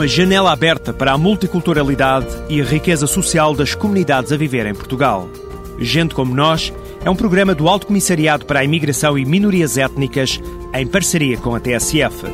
[0.00, 4.74] Uma janela aberta para a multiculturalidade e a riqueza social das comunidades a viver em
[4.74, 5.28] Portugal.
[5.78, 6.72] Gente como Nós
[7.04, 10.40] é um programa do Alto Comissariado para a Imigração e Minorias Étnicas
[10.72, 12.24] em parceria com a TSF.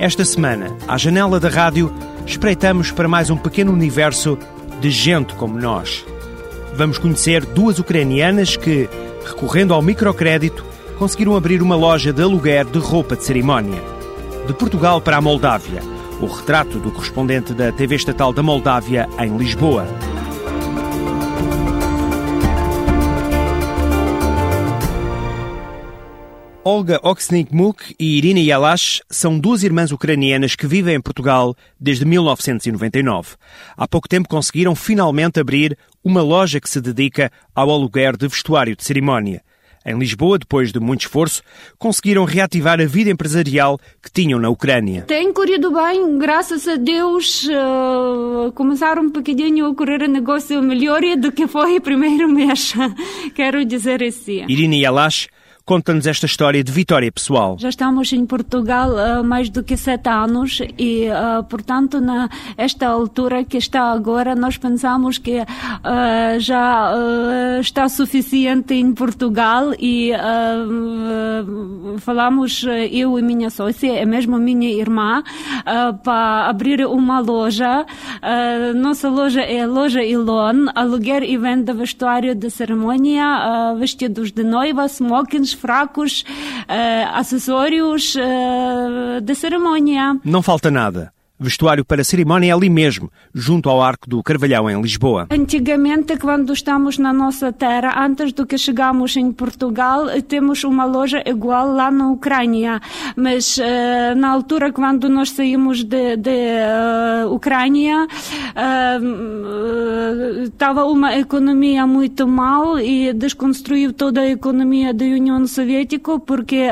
[0.00, 1.94] Esta semana, à janela da rádio,
[2.26, 4.36] espreitamos para mais um pequeno universo
[4.80, 6.04] de gente como nós.
[6.74, 8.88] Vamos conhecer duas ucranianas que,
[9.24, 10.64] recorrendo ao microcrédito,
[10.98, 13.80] conseguiram abrir uma loja de aluguer de roupa de cerimónia.
[14.48, 19.36] De Portugal para a Moldávia o retrato do correspondente da TV Estatal da Moldávia em
[19.36, 19.86] Lisboa.
[26.64, 33.36] Olga Oksnikmuk e Irina Yalash são duas irmãs ucranianas que vivem em Portugal desde 1999.
[33.76, 38.74] Há pouco tempo conseguiram finalmente abrir uma loja que se dedica ao aluguer de vestuário
[38.74, 39.42] de cerimónia.
[39.86, 41.42] Em Lisboa, depois de muito esforço,
[41.78, 45.02] conseguiram reativar a vida empresarial que tinham na Ucrânia.
[45.02, 47.46] Tem corrido bem, graças a Deus.
[47.46, 52.74] Uh, começaram um bocadinho a correr negócio melhor do que foi o primeiro mês.
[53.34, 54.44] Quero dizer assim.
[54.48, 55.28] Irina Yalash
[55.66, 57.56] Conta-nos esta história de vitória pessoal.
[57.58, 62.86] Já estamos em Portugal há mais do que sete anos e, uh, portanto, na esta
[62.86, 66.92] altura que está agora, nós pensamos que uh, já
[67.60, 70.12] está suficiente em Portugal e
[71.98, 75.24] falamos, eu e minha sócia, é mesmo minha irmã,
[76.04, 77.84] para abrir uma loja.
[78.76, 85.55] nossa loja é loja Ilon, aluguer e venda vestuário de cerimônia, vestidos de noiva, smokings,
[85.56, 90.18] fracos, uh, acessórios uh, de cerimônia.
[90.24, 91.15] Não falta nada.
[91.38, 95.26] Vestuário para cerimónia é ali mesmo, junto ao Arco do Carvalhão, em Lisboa.
[95.30, 101.22] Antigamente, quando estamos na nossa terra, antes do que chegamos em Portugal, temos uma loja
[101.26, 102.80] igual lá na Ucrânia.
[103.14, 108.06] Mas uh, na altura, quando nós saímos de, de uh, Ucrânia,
[110.42, 116.68] estava uh, uma economia muito mal e desconstruiu toda a economia da União Soviética porque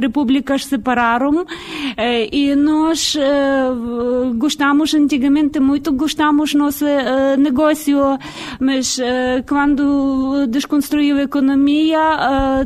[0.00, 1.44] repúblicas separaram
[2.32, 3.16] e nós
[4.36, 7.98] gostamos antigamente muito, gostamos nosso uh, negócio,
[8.60, 9.02] mas uh,
[9.46, 11.98] quando desconstruiu a economia,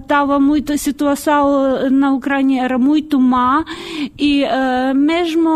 [0.00, 3.64] estava uh, muito, a situação na Ucrânia era muito má
[4.18, 4.44] e
[4.94, 5.50] mesmo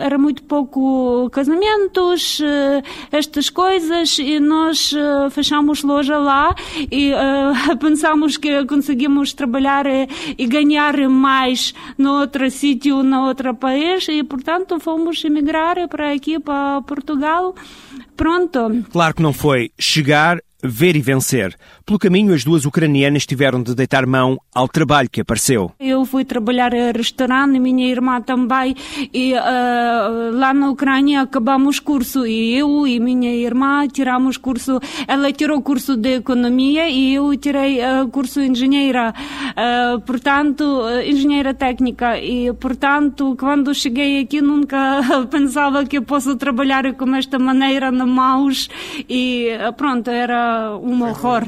[0.00, 2.40] era muito pouco casamentos,
[3.10, 4.94] estas coisas, e nós
[5.30, 6.54] fechamos loja lá
[6.90, 7.12] e
[7.80, 14.71] pensamos que conseguimos trabalhar e ganhar mais no outro sítio, no outro país e, portanto,
[14.80, 17.54] fomos emigrar para aqui, para Portugal.
[18.16, 18.84] Pronto.
[18.90, 21.56] Claro que não foi chegar, ver e vencer.
[21.84, 25.72] Pelo caminho, as duas ucranianas tiveram de deitar mão ao trabalho que apareceu.
[25.80, 28.76] Eu fui trabalhar em restaurante, minha irmã também,
[29.12, 34.78] e uh, lá na Ucrânia acabamos curso, e eu e minha irmã tiramos curso,
[35.08, 41.52] ela tirou curso de economia e eu tirei uh, curso de engenheira, uh, portanto, engenheira
[41.52, 45.00] técnica, e portanto, quando cheguei aqui nunca
[45.30, 48.68] pensava que eu posso trabalhar com esta maneira na mãos,
[49.08, 51.42] e pronto, era um horror.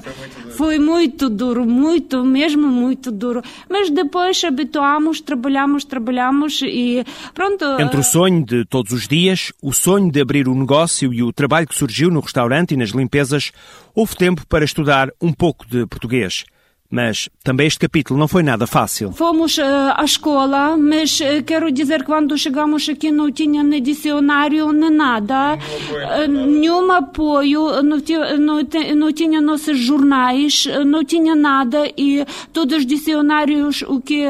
[0.56, 3.42] Foi muito duro, muito, mesmo muito duro.
[3.68, 7.64] Mas depois habituámos, trabalhamos, trabalhamos e pronto.
[7.80, 11.32] Entre o sonho de todos os dias, o sonho de abrir o negócio e o
[11.32, 13.52] trabalho que surgiu no restaurante e nas limpezas,
[13.94, 16.44] houve tempo para estudar um pouco de português.
[16.90, 19.10] Mas também este capítulo não foi nada fácil.
[19.12, 19.62] Fomos uh,
[19.96, 24.90] à escola, mas uh, quero dizer que quando chegamos aqui não tinha nem dicionário nem
[24.90, 27.98] nada, uh, nenhum apoio, não,
[28.38, 34.24] não, não tinha nossos jornais, não tinha nada e todos os dicionários o que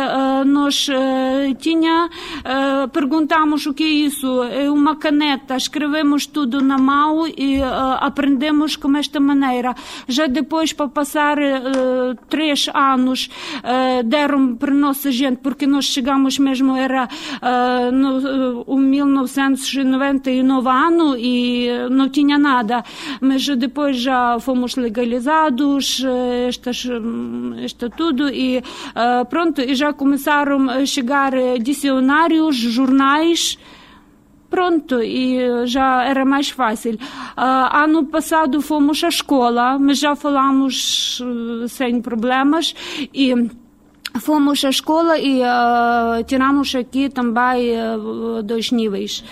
[0.46, 0.86] nós
[1.58, 2.08] tinha,
[2.92, 7.60] perguntamos o que é isso, é uma caneta, escrevemos tudo na mão e
[8.00, 9.74] aprendemos com esta maneira.
[10.08, 11.36] Já depois para passar
[12.28, 13.30] três três anos
[14.04, 17.08] deram para nossa gente, porque nós chegamos mesmo, era
[17.90, 22.84] no, o 1999 ano e não tinha nada,
[23.20, 26.04] mas depois já fomos legalizados,
[26.46, 26.86] estas,
[27.62, 28.62] esta tudo, e
[29.30, 31.32] pronto, e já começaram a chegar
[31.62, 33.58] dicionários, jornais,
[34.54, 36.94] pronto, e já era mais fácil.
[36.94, 42.72] Uh, ano passado fomos à escola, mas já falamos uh, sem problemas
[43.12, 43.34] e
[44.20, 49.24] Fomos à escola e uh, tiramos aqui também uh, dois níveis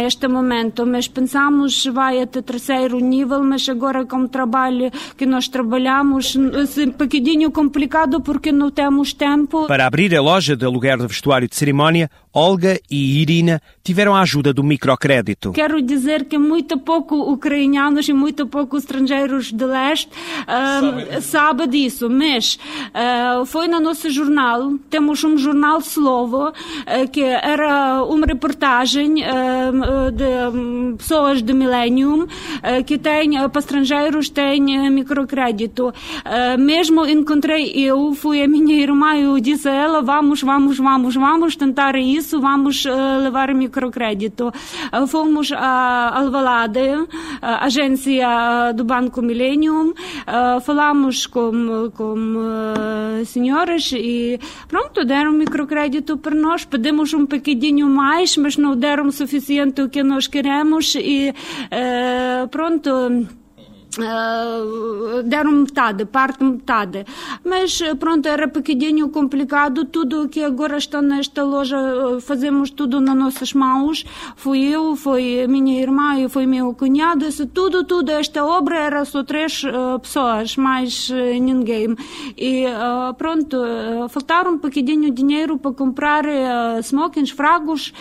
[0.00, 5.48] neste momento, mas pensamos vai até terceiro nível, mas agora com o trabalho que nós
[5.48, 9.66] trabalhamos, um bocadinho complicado porque não temos tempo.
[9.66, 14.20] Para abrir a loja de aluguer de vestuário de cerimónia, Olga e Irina tiveram a
[14.20, 15.52] ajuda do microcrédito.
[15.52, 22.10] Quero dizer que muito pouco ucranianos e muito pouco estrangeiros de leste uh, sabem disso,
[22.10, 22.58] mas
[22.88, 30.56] uh, foi no nosso jornal, temos um jornal slovo, uh, que era uma reportagem de
[30.56, 32.26] um, pessoas de Millennium
[32.86, 35.92] que tem, para estrangeiros, tem microcrédito.
[36.58, 41.14] mesmo encontrei eu, fui a minha irmã e eu disse a ela, vamos, vamos, vamos,
[41.14, 44.48] vamos tentar isso isso vamos uh, levar microcrédito.
[44.92, 46.80] Uh, fomos a Alvalade,
[47.40, 49.92] a agência do Banco Millennium,
[50.64, 52.16] falamos com, com
[53.24, 59.12] senhoras e pronto, deram microcrédito para nós, pedimos um pouquinho mais, mas não deram o
[59.12, 61.32] suficiente o que nós queremos e
[62.50, 62.90] pronto,
[63.98, 67.04] Uh, deram metade, parte metade.
[67.44, 69.84] Mas pronto, era pequenininho, complicado.
[69.84, 71.76] Tudo que agora está nesta loja,
[72.20, 74.04] fazemos tudo nas nossas mãos.
[74.36, 77.26] Fui eu, foi minha irmã e foi meu cunhado.
[77.48, 78.10] Tudo, tudo.
[78.10, 81.96] Esta obra era só três uh, pessoas, mais uh, ninguém.
[82.36, 82.64] E
[83.16, 83.56] pronto,
[84.08, 86.24] faltaram um pequenininho dinheiro para comprar
[86.82, 87.92] smokings, fragos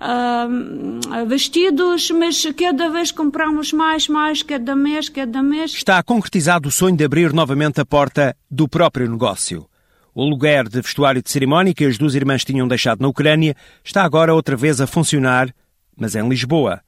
[0.00, 5.72] uh, vestidos, mas cada vez compramos mais, mais, cada mês, cada mês.
[5.72, 9.66] Está concretizado o sonho de abrir novamente a porta do próprio negócio.
[10.14, 13.54] O aluguer de vestuário de cerimónia que as duas irmãs tinham deixado na Ucrânia
[13.84, 15.54] está agora outra vez a funcionar,
[15.96, 16.80] mas em Lisboa.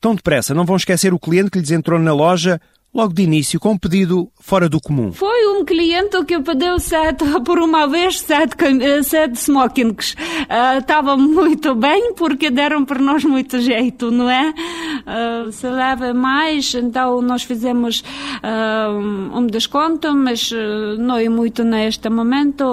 [0.00, 2.60] Tão depressa não vão esquecer o cliente que lhes entrou na loja
[2.94, 5.12] logo de início com um pedido fora do comum.
[5.12, 10.12] Foi um cliente que pediu sete, por uma vez, sete, eh, sete smokings.
[10.12, 14.50] Uh, estava muito bem porque deram para nós muito jeito, não é?
[14.50, 18.04] Uh, se leva mais, então nós fizemos
[18.42, 20.52] uh, um desconto, mas
[20.98, 22.64] não é muito neste momento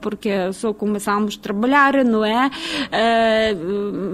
[0.00, 2.50] porque só começamos a trabalhar, não é?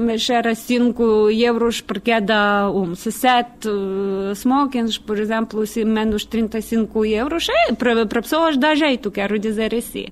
[0.06, 2.94] mas era 5 euros por cada um.
[2.94, 3.68] Se sete
[4.34, 9.74] smokings, por exemplo, exemplo, se menos 35 euros, é, para pessoas dá jeito, quero dizer
[9.74, 10.06] assim.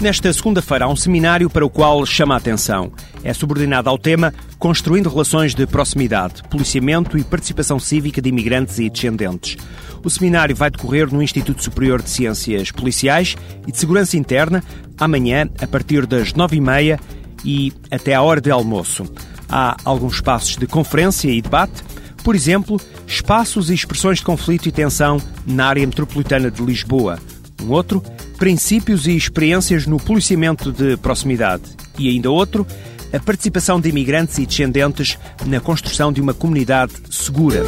[0.00, 2.92] Nesta segunda-feira há um seminário para o qual chama a atenção.
[3.22, 8.90] É subordinado ao tema Construindo Relações de Proximidade, Policiamento e Participação Cívica de Imigrantes e
[8.90, 9.56] Descendentes.
[10.02, 13.34] O seminário vai decorrer no Instituto Superior de Ciências Policiais
[13.66, 14.62] e de Segurança Interna,
[14.98, 17.00] amanhã, a partir das nove e meia
[17.42, 19.06] e até à hora de almoço.
[19.48, 21.82] Há alguns espaços de conferência e debate
[22.24, 27.18] por exemplo, espaços e expressões de conflito e tensão na área metropolitana de Lisboa.
[27.62, 28.02] Um outro,
[28.38, 31.62] princípios e experiências no policiamento de proximidade.
[31.98, 32.66] E ainda outro,
[33.12, 37.62] a participação de imigrantes e descendentes na construção de uma comunidade segura.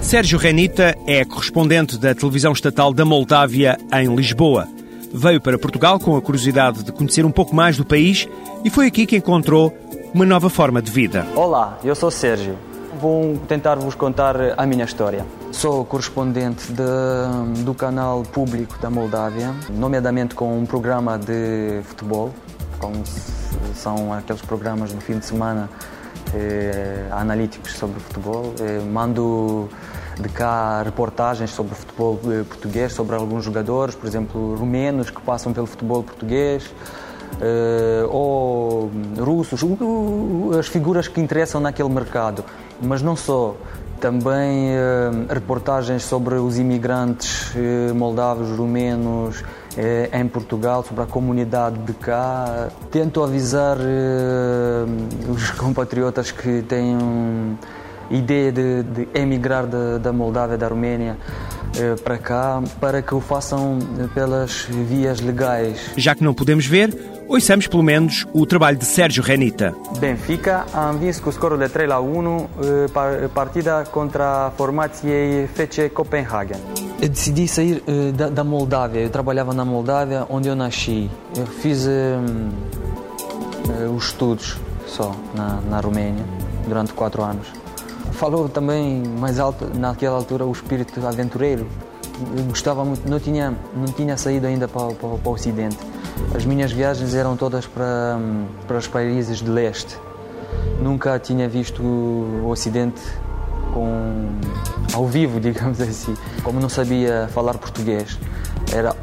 [0.00, 4.66] Sérgio Renita é correspondente da televisão estatal da Moldávia em Lisboa.
[5.12, 8.26] Veio para Portugal com a curiosidade de conhecer um pouco mais do país
[8.64, 9.72] e foi aqui que encontrou
[10.16, 11.26] uma nova forma de vida.
[11.36, 12.56] Olá, eu sou Sérgio.
[12.98, 15.26] Vou tentar vos contar a minha história.
[15.52, 22.32] Sou correspondente de, do canal público da Moldávia, nomeadamente com um programa de futebol,
[22.78, 23.02] como
[23.74, 25.68] são aqueles programas no fim de semana
[26.34, 28.54] eh, analíticos sobre futebol.
[28.58, 29.68] Eh, mando
[30.18, 35.20] de cá reportagens sobre o futebol eh, português, sobre alguns jogadores, por exemplo, rumenos que
[35.20, 36.72] passam pelo futebol português
[38.10, 39.60] ou russos,
[40.58, 42.44] as figuras que interessam naquele mercado.
[42.80, 43.56] Mas não só.
[44.00, 49.42] Também uh, reportagens sobre os imigrantes uh, moldavos, rumenos
[50.10, 52.68] em Portugal, sobre a comunidade de cá.
[52.90, 53.76] Tento avisar
[55.28, 56.96] os compatriotas que têm
[58.10, 61.18] ideia de, de emigrar da, da Moldávia, da Roménia,
[61.78, 63.78] eh, para cá, para que o façam
[64.14, 65.90] pelas vias legais.
[65.96, 66.94] Já que não podemos ver,
[67.28, 69.74] ouçamos pelo menos o trabalho de Sérgio Renita.
[69.98, 72.48] Benfica a învins cu scorul de 3 la 1
[73.32, 76.58] partida contra a formației FC Copenhagen.
[77.00, 77.82] Eu decidi sair
[78.14, 79.00] da, da Moldávia.
[79.00, 81.10] Eu trabalhava na Moldávia, onde eu nasci.
[81.36, 82.48] Eu fiz um,
[83.94, 84.56] os estudos
[84.86, 86.24] só na, na Romênia
[86.66, 87.48] durante quatro anos.
[88.12, 91.66] Falou também mais alto naquela altura o espírito aventureiro.
[92.34, 95.76] Eu gostava muito, não tinha não tinha saído ainda para, para, para o Ocidente.
[96.34, 98.18] As minhas viagens eram todas para
[98.66, 99.98] para os países de leste.
[100.80, 103.00] Nunca tinha visto o Ocidente
[103.72, 104.28] com
[104.92, 106.14] ao vivo, digamos assim.
[106.42, 108.18] Como não sabia falar português,
[108.72, 108.94] era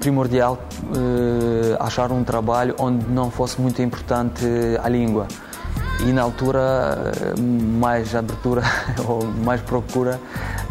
[0.00, 4.44] primordial uh, achar um trabalho onde não fosse muito importante
[4.82, 5.26] a língua.
[6.00, 8.62] E na altura, mais abertura
[9.08, 10.20] ou mais procura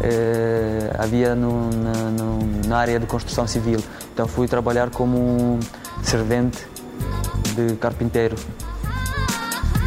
[0.00, 3.80] uh, havia no, na, no, na área de construção civil.
[4.12, 5.58] Então fui trabalhar como
[6.02, 6.66] servente
[7.54, 8.36] de carpinteiro.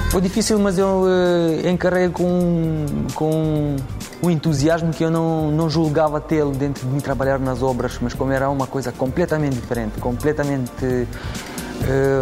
[0.10, 3.76] Foi difícil, mas eu uh, encarei com, com
[4.22, 8.14] um entusiasmo que eu não, não julgava tê-lo dentro de mim trabalhar nas obras, mas
[8.14, 11.08] como era uma coisa completamente diferente, completamente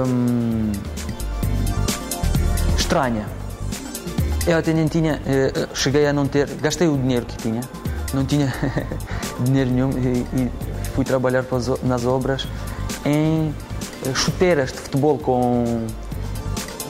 [0.05, 0.71] hum,
[2.87, 3.25] estranha.
[4.47, 7.59] Eu até nem tinha, eh, cheguei a não ter, gastei o dinheiro que tinha,
[8.13, 8.53] não tinha
[9.43, 10.49] dinheiro nenhum e,
[10.95, 11.43] fui trabalhar
[11.83, 12.47] nas obras
[13.05, 13.53] em
[14.05, 15.85] eh, chuteiras de futebol com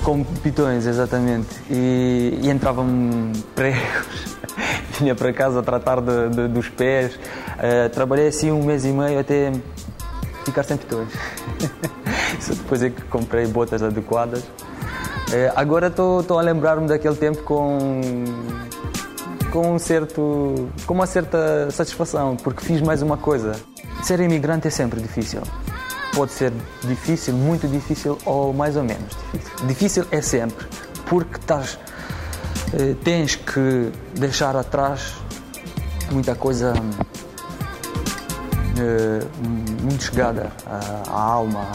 [0.03, 1.49] com pitões, exatamente.
[1.69, 2.87] E, e entravam
[3.55, 4.37] pregos
[4.99, 7.19] vinha para casa a tratar de, de, dos pés.
[7.93, 9.51] Trabalhei assim um mês e meio até
[10.45, 11.09] ficar sem pitões.
[12.47, 14.43] Depois é que comprei botas adequadas.
[15.27, 17.99] Uh, agora estou a lembrar-me daquele tempo com
[19.51, 23.53] com um certo com uma certa satisfação porque fiz mais uma coisa.
[24.03, 25.41] Ser imigrante é sempre difícil.
[26.13, 26.53] Pode ser
[26.83, 29.67] difícil, muito difícil ou mais ou menos difícil.
[29.67, 30.65] Difícil é sempre
[31.05, 31.77] porque estás
[32.73, 35.15] eh, tens que deixar atrás
[36.11, 36.73] muita coisa
[38.77, 39.25] eh,
[39.81, 40.51] muito chegada
[41.09, 41.65] à alma.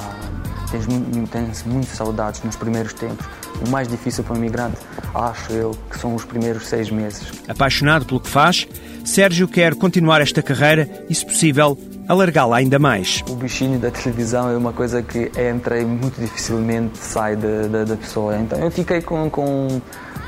[0.72, 0.86] Tens,
[1.30, 3.26] tens muito saudades nos primeiros tempos.
[3.64, 4.78] O mais difícil para um imigrante,
[5.14, 7.30] acho eu, que são os primeiros seis meses.
[7.46, 8.66] Apaixonado pelo que faz,
[9.04, 13.22] Sérgio quer continuar esta carreira e, se possível, alargá-la ainda mais.
[13.28, 17.84] O bichinho da televisão é uma coisa que entra e muito dificilmente sai da, da,
[17.84, 18.36] da pessoa.
[18.38, 19.80] Então eu fiquei com, com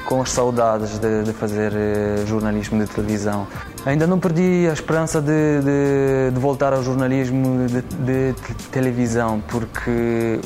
[0.05, 3.47] com as saudades de, de fazer eh, jornalismo de televisão.
[3.87, 8.35] Ainda não perdi a esperança de, de, de voltar ao jornalismo de, de,
[8.71, 10.41] televisão, porque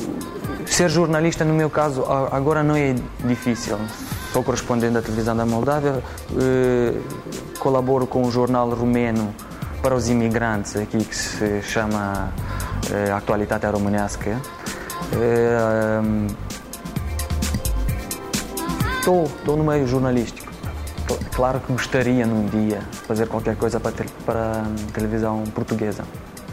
[0.65, 2.93] ser jornalista, no meu caso, agora não é
[3.23, 3.77] difícil.
[4.33, 6.03] Sou correspondente da televisão da Moldávia,
[6.37, 6.93] eh,
[7.59, 9.33] colaboro com o jornal rumeno
[9.81, 12.31] para os imigrantes, aqui que se chama
[12.91, 14.37] eh, Actualitatea Românească.
[18.99, 20.38] Estou, estou no meio jornalístico.
[21.33, 23.93] Claro que gostaria num dia fazer qualquer coisa para,
[24.25, 26.03] para a televisão portuguesa,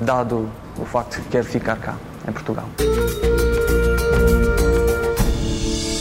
[0.00, 0.48] dado
[0.78, 1.96] o facto que quero ficar cá,
[2.26, 2.68] em Portugal.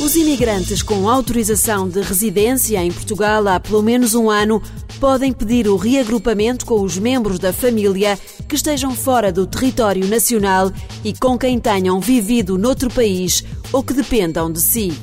[0.04, 4.62] Os imigrantes com autorização de residência em Portugal há pelo menos um ano
[5.00, 10.72] podem pedir o reagrupamento com os membros da família que estejam fora do território nacional
[11.04, 13.44] e com quem tenham vivido noutro país
[13.74, 14.94] ou que dependam de si.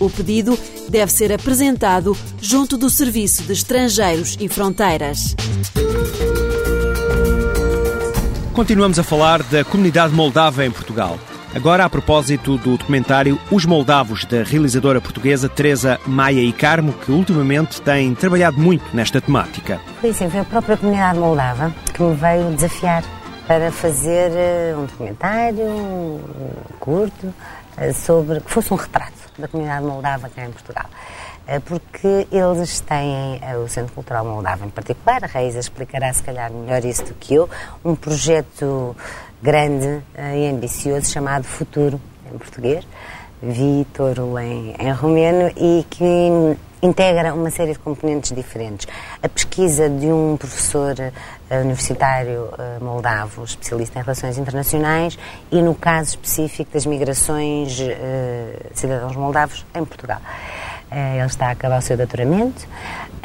[0.00, 0.58] O pedido
[0.88, 5.36] deve ser apresentado junto do Serviço de Estrangeiros e Fronteiras.
[8.52, 11.18] Continuamos a falar da comunidade moldava em Portugal.
[11.54, 17.12] Agora, a propósito do documentário Os Moldavos, da realizadora portuguesa Teresa Maia e Carmo, que
[17.12, 19.80] ultimamente tem trabalhado muito nesta temática.
[20.00, 23.04] Foi sim, foi a própria comunidade moldava que me veio desafiar
[23.46, 26.20] para fazer eh, um documentário um
[26.80, 27.32] curto
[27.76, 30.86] eh, sobre que fosse um retrato da comunidade moldava cá em Portugal.
[31.46, 36.22] Eh, porque eles têm, eh, o Centro Cultural Moldava em particular, a Reisa explicará se
[36.22, 37.48] calhar melhor isso do que eu,
[37.84, 38.96] um projeto
[39.42, 40.02] grande
[40.36, 42.00] e ambicioso chamado Futuro,
[42.32, 42.86] em português,
[43.42, 48.86] Vitor em, em romeno, e que integra uma série de componentes diferentes.
[49.22, 55.18] A pesquisa de um professor uh, universitário uh, moldavo, especialista em relações internacionais,
[55.50, 57.84] e no caso específico das migrações uh,
[58.74, 60.20] cidadãos moldavos em Portugal.
[60.92, 62.68] ele está a acabar o seu doutoramento,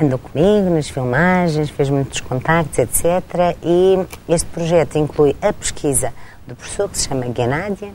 [0.01, 3.58] andou comigo nas filmagens, fez muitos contactos, etc.
[3.62, 6.13] E este projeto inclui a pesquisa
[6.48, 7.92] do professor que se chama Genadia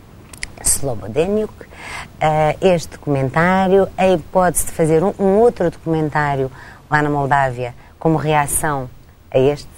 [0.79, 1.67] Slobodeniuk, uh,
[2.61, 6.51] este documentário, a hipótese de fazer um, outro documentário
[6.91, 8.89] lá na Moldávia como reação
[9.31, 9.69] a este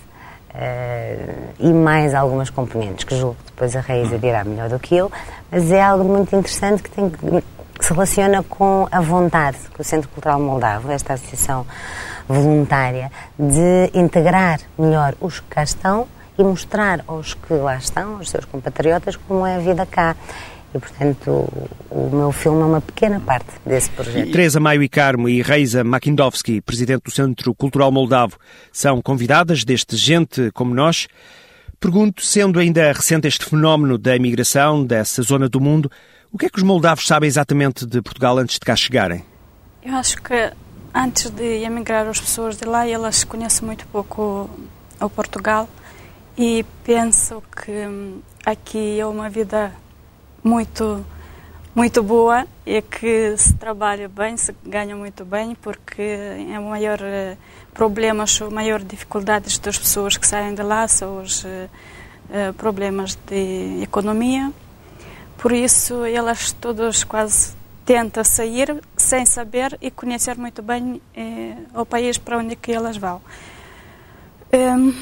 [0.55, 4.97] uh, e mais algumas componentes que julgo que depois a Raíza dirá melhor do que
[4.97, 5.11] eu,
[5.50, 9.85] mas é algo muito interessante que, tem, que se relaciona com a vontade que o
[9.85, 11.67] Centro Cultural Moldavo, esta associação
[12.29, 18.31] voluntária, de integrar melhor os que cá estão e mostrar aos que lá estão, aos
[18.31, 20.17] seus compatriotas, como é a vida cá.
[20.75, 21.49] E, portanto,
[21.90, 24.30] o, meu filme é uma pequena parte desse projeto.
[24.30, 28.37] Teresa Maio e Carmo e Reisa Makindowski, presidente do Centro Cultural Moldavo,
[28.73, 31.08] são convidadas deste Gente Como Nós.
[31.78, 35.90] Pergunto, sendo ainda recente este fenómeno da imigração dessa zona do mundo,
[36.32, 39.25] o que é que os moldavos sabem exatamente de Portugal antes de cá chegarem?
[39.82, 40.52] Eu acho que
[40.92, 44.50] antes de emigrar as pessoas de lá, elas conhecem muito pouco
[45.00, 45.68] o Portugal
[46.37, 49.73] e penso que hum, aqui é uma vida
[50.47, 51.05] muito
[51.75, 56.99] muito boa e que se trabalha bem, se ganha muito bem, porque é o maior
[56.99, 57.37] uh,
[57.75, 61.49] problema, as maiores dificuldades das pessoas que saem de lá são os uh,
[62.31, 64.50] uh, problemas de economia.
[65.37, 71.00] Por isso, elas todas quase tentam sair sem saber e conhecer muito bem
[71.75, 73.21] o país para onde é que elas vão.
[74.53, 74.93] Um,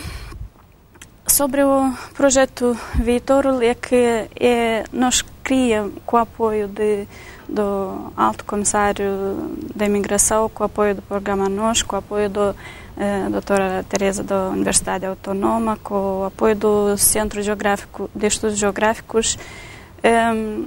[1.27, 7.07] sobre o projeto Vitor, é que é, nós cria com o apoio de,
[7.49, 12.55] do Alto Comissário da Imigração, com o apoio do programa NOS, com o apoio da
[12.97, 19.37] eh, doutora Teresa da Universidade Autónoma, com o apoio do Centro Geográfico de Estudos Geográficos,
[20.03, 20.65] eh,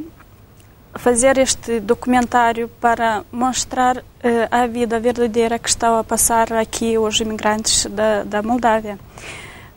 [0.93, 7.19] fazer este documentário para mostrar eh, a vida verdadeira que estão a passar aqui os
[7.19, 8.99] imigrantes da, da Moldávia.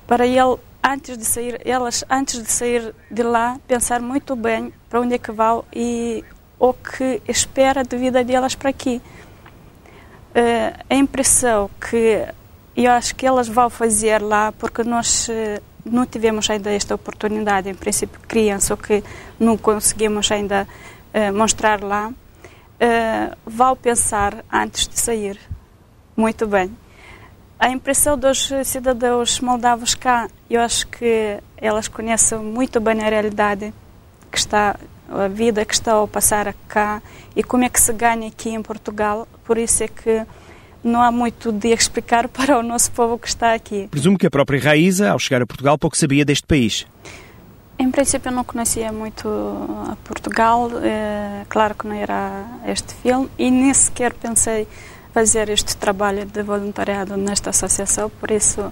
[0.06, 5.00] Para ele antes de sair, elas antes de sair de lá, pensar muito bem para
[5.00, 6.24] onde é que vão e
[6.58, 9.00] o que espera de vida delas para aqui.
[10.30, 12.24] Uh, a impressão que
[12.76, 17.68] eu acho que elas vão fazer lá, porque nós uh, não tivemos ainda esta oportunidade,
[17.68, 19.02] em princípio, criança, que
[19.38, 20.66] não conseguimos ainda
[21.14, 25.38] uh, mostrar lá, uh, vão pensar antes de sair.
[26.16, 26.70] Muito bem.
[27.60, 33.74] A impressão dos cidadãos moldavos cá, eu acho que elas conhecem muito bem a realidade
[34.32, 37.02] que está, a vida que está a passar cá
[37.36, 39.28] e como é que se ganha aqui em Portugal.
[39.44, 40.24] Por isso é que
[40.82, 43.88] não há muito de explicar para o nosso povo que está aqui.
[43.90, 46.86] Presumo que a própria Raíza, ao chegar a Portugal, pouco sabia deste país.
[47.80, 49.26] Em princípio, não conhecia muito
[49.90, 50.70] a Portugal.
[50.82, 54.68] É, claro que não era este filme e nem sequer pensei
[55.14, 58.70] fazer este trabalho de voluntariado nesta associação, por isso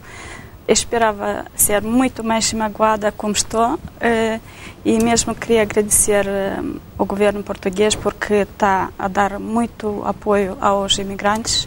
[0.68, 4.40] esperava ser muito mais magoada como estou eh,
[4.84, 6.58] e mesmo queria agradecer eh,
[6.98, 11.66] ao governo português porque está a dar muito apoio aos imigrantes.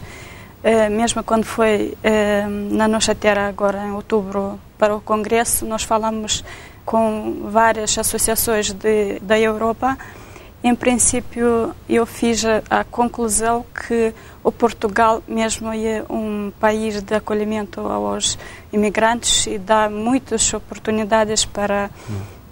[0.92, 1.98] Mesmo quando foi
[2.70, 6.44] na nossa terra agora em outubro para o congresso, nós falamos
[6.84, 9.96] com várias associações de, da Europa
[10.64, 14.14] em princípio, eu fiz a, conclusão que
[14.44, 18.38] o Portugal mesmo é um país de acolhimento aos
[18.72, 21.90] imigrantes e dá muitas oportunidades para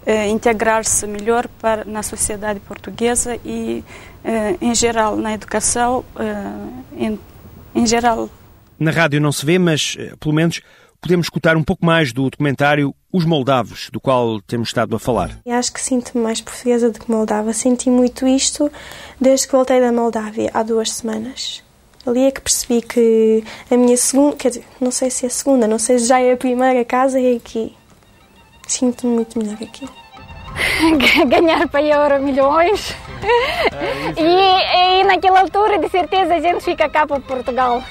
[0.05, 3.81] eh, integrar-se melhor para, na sociedade portuguesa e,
[4.25, 7.19] eh, em geral, na educação, eh, em,
[7.73, 8.29] em geral.
[8.77, 10.59] Na rádio não se vê, mas, eh, pelo menos,
[11.01, 15.39] podemos escutar um pouco mais do documentário Os Moldavos, do qual temos estado a falar.
[15.43, 17.51] Eu acho que sinto-me mais portuguesa do que moldava.
[17.51, 18.71] Senti muito isto
[19.19, 21.63] desde que voltei da Moldávia, há duas semanas.
[22.05, 25.31] Ali é que percebi que a minha segunda, quer dizer, não sei se é a
[25.31, 27.75] segunda, não sei se já é a primeira casa, é aqui.
[28.67, 29.87] Sinto-me muito melhor aqui.
[31.27, 32.95] Ganhar para euro milhões.
[34.17, 37.83] E, e naquela altura, de certeza, a gente fica cá para Portugal.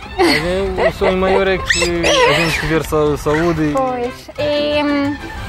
[0.89, 3.73] o sonho maior é que a gente tiver saúde.
[3.75, 4.31] Pois.
[4.39, 4.83] E,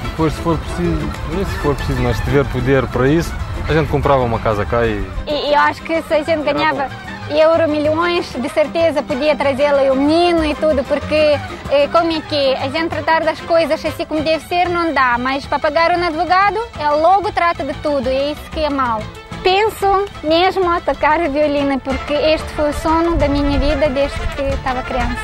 [0.03, 1.11] depois, se for preciso,
[1.45, 3.33] se for preciso, mas se tiver poder para isso,
[3.67, 5.03] a gente comprava uma casa cá e.
[5.27, 6.89] E eu acho que se a gente ganhava
[7.29, 11.39] euro milhões, de certeza podia trazê-la o menino e tudo, porque
[11.69, 15.17] eh, como é que a gente tratar das coisas assim como deve ser não dá,
[15.17, 18.69] mas para pagar um advogado, ele logo trata de tudo e é isso que é
[18.69, 19.01] mal.
[19.43, 24.43] Penso mesmo a tocar violino, porque este foi o sono da minha vida desde que
[24.43, 25.19] estava criança.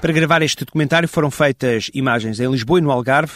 [0.00, 3.34] Para gravar este documentário foram feitas imagens em Lisboa e no Algarve.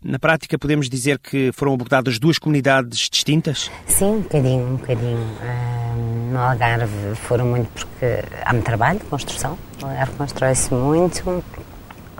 [0.00, 3.68] Na prática, podemos dizer que foram abordadas duas comunidades distintas?
[3.86, 5.18] Sim, um bocadinho, um bocadinho.
[5.18, 9.58] Uh, no Algarve foram muito porque há muito trabalho de construção.
[9.82, 11.42] O Algarve constrói-se muito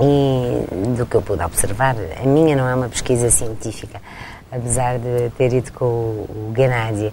[0.00, 4.00] e do que eu pude observar, a minha não é uma pesquisa científica,
[4.50, 7.12] apesar de ter ido com o, Gennady,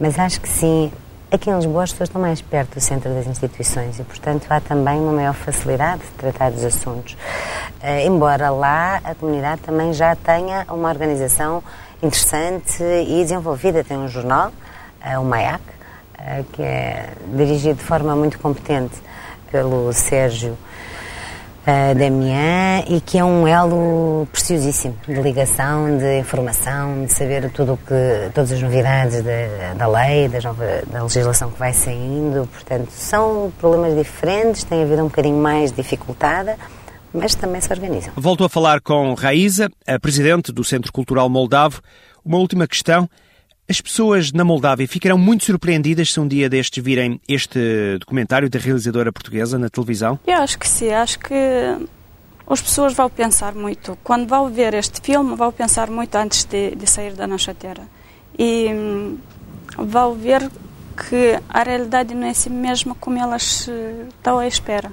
[0.00, 0.90] mas acho que sim,
[1.32, 4.60] Aqui em Lisboa as pessoas estão mais perto do centro das instituições e, portanto, há
[4.60, 7.14] também uma maior facilidade de tratar dos assuntos.
[7.82, 11.62] Uh, embora lá a comunidade também já tenha uma organização
[12.02, 13.82] interessante e desenvolvida.
[13.82, 14.52] Tem um jornal,
[15.02, 18.96] uh, o MAIAC, uh, que é dirigido de forma muito competente
[19.50, 20.58] pelo Sérgio
[21.66, 27.74] uh, Damián e que é um elo preciosíssimo de ligação, de informação, de saber tudo
[27.74, 32.48] o que, todas as novidades da, da lei, da, nova, da legislação que vai saindo.
[32.52, 36.56] Portanto, são problemas diferentes, têm a vida um bocadinho mais dificultada
[37.14, 38.12] mas também se organizam.
[38.16, 41.82] Volto a falar com Raíza, a presidente do Centro Cultural Moldavo.
[42.24, 43.06] Uma última questão.
[43.68, 48.58] As pessoas na Moldávia ficarão muito surpreendidas se um dia destes virem este documentário da
[48.58, 50.18] realizadora portuguesa na televisão?
[50.26, 51.34] Eu acho que sim, acho que
[52.46, 53.96] as pessoas vão pensar muito.
[54.02, 57.86] Quando vão ver este filme, vão pensar muito antes de, de sair da nossa terra.
[58.36, 59.18] E hum,
[59.78, 60.50] vão ver
[60.96, 64.92] que a realidade não é assim mesmo como elas eh, estão à espera.